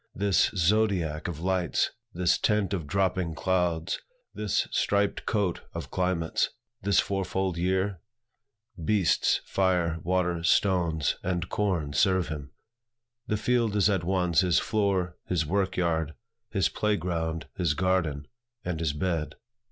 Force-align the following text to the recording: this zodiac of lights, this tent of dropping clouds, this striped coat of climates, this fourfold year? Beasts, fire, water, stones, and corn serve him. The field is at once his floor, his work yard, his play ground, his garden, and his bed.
this 0.15 0.49
zodiac 0.55 1.27
of 1.27 1.39
lights, 1.41 1.91
this 2.11 2.39
tent 2.39 2.73
of 2.73 2.87
dropping 2.87 3.35
clouds, 3.35 4.01
this 4.33 4.67
striped 4.71 5.27
coat 5.27 5.61
of 5.75 5.91
climates, 5.91 6.49
this 6.81 6.99
fourfold 6.99 7.55
year? 7.55 7.99
Beasts, 8.83 9.41
fire, 9.45 9.99
water, 10.01 10.41
stones, 10.43 11.17
and 11.23 11.49
corn 11.49 11.93
serve 11.93 12.29
him. 12.29 12.49
The 13.27 13.37
field 13.37 13.75
is 13.75 13.91
at 13.91 14.03
once 14.03 14.41
his 14.41 14.57
floor, 14.57 15.17
his 15.27 15.45
work 15.45 15.77
yard, 15.77 16.15
his 16.49 16.67
play 16.67 16.97
ground, 16.97 17.45
his 17.55 17.75
garden, 17.75 18.27
and 18.65 18.79
his 18.79 18.93
bed. 18.93 19.35